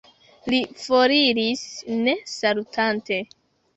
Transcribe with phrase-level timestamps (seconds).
[0.53, 1.63] Li foriris,
[2.07, 3.21] ne salutante.